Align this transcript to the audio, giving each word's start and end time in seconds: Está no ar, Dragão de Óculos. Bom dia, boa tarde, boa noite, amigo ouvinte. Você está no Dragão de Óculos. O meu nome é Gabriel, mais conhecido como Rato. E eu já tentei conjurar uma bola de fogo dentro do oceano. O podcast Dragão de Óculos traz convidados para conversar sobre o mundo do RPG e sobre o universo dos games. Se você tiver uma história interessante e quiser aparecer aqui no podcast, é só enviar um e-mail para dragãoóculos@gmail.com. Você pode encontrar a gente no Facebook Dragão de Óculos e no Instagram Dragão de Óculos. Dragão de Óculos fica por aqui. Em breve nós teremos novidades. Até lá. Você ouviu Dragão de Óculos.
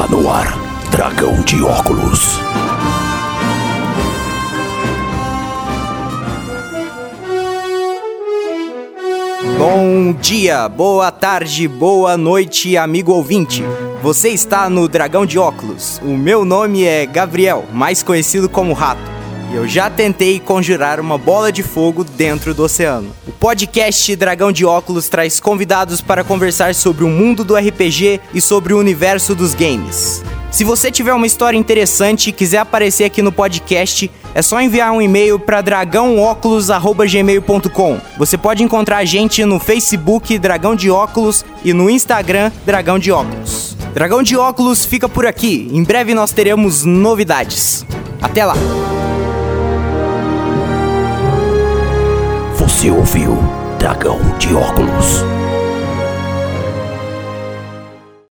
Está 0.00 0.16
no 0.16 0.30
ar, 0.30 0.58
Dragão 0.90 1.42
de 1.42 1.62
Óculos. 1.62 2.40
Bom 9.58 10.14
dia, 10.14 10.66
boa 10.70 11.10
tarde, 11.10 11.68
boa 11.68 12.16
noite, 12.16 12.78
amigo 12.78 13.12
ouvinte. 13.12 13.62
Você 14.02 14.30
está 14.30 14.70
no 14.70 14.88
Dragão 14.88 15.26
de 15.26 15.38
Óculos. 15.38 16.00
O 16.02 16.16
meu 16.16 16.46
nome 16.46 16.82
é 16.82 17.04
Gabriel, 17.04 17.66
mais 17.70 18.02
conhecido 18.02 18.48
como 18.48 18.72
Rato. 18.72 19.09
E 19.50 19.56
eu 19.56 19.66
já 19.66 19.90
tentei 19.90 20.38
conjurar 20.38 21.00
uma 21.00 21.18
bola 21.18 21.50
de 21.50 21.64
fogo 21.64 22.04
dentro 22.04 22.54
do 22.54 22.62
oceano. 22.62 23.10
O 23.26 23.32
podcast 23.32 24.14
Dragão 24.14 24.52
de 24.52 24.64
Óculos 24.64 25.08
traz 25.08 25.40
convidados 25.40 26.00
para 26.00 26.22
conversar 26.22 26.72
sobre 26.72 27.02
o 27.02 27.08
mundo 27.08 27.42
do 27.42 27.56
RPG 27.56 28.20
e 28.32 28.40
sobre 28.40 28.72
o 28.72 28.78
universo 28.78 29.34
dos 29.34 29.52
games. 29.52 30.22
Se 30.52 30.62
você 30.62 30.88
tiver 30.90 31.12
uma 31.12 31.26
história 31.26 31.58
interessante 31.58 32.30
e 32.30 32.32
quiser 32.32 32.58
aparecer 32.58 33.02
aqui 33.04 33.22
no 33.22 33.32
podcast, 33.32 34.08
é 34.34 34.42
só 34.42 34.60
enviar 34.60 34.92
um 34.92 35.02
e-mail 35.02 35.36
para 35.38 35.60
dragãoóculos@gmail.com. 35.60 38.00
Você 38.18 38.38
pode 38.38 38.62
encontrar 38.62 38.98
a 38.98 39.04
gente 39.04 39.44
no 39.44 39.58
Facebook 39.58 40.38
Dragão 40.38 40.76
de 40.76 40.88
Óculos 40.90 41.44
e 41.64 41.72
no 41.72 41.90
Instagram 41.90 42.52
Dragão 42.64 43.00
de 43.00 43.10
Óculos. 43.10 43.76
Dragão 43.92 44.22
de 44.22 44.36
Óculos 44.36 44.84
fica 44.84 45.08
por 45.08 45.26
aqui. 45.26 45.68
Em 45.72 45.82
breve 45.82 46.14
nós 46.14 46.30
teremos 46.30 46.84
novidades. 46.84 47.84
Até 48.22 48.44
lá. 48.44 48.54
Você 52.80 52.90
ouviu 52.90 53.36
Dragão 53.78 54.18
de 54.38 54.54
Óculos. 54.54 55.22